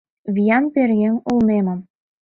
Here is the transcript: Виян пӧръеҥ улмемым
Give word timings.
Виян 0.33 0.65
пӧръеҥ 0.73 1.15
улмемым 1.29 1.79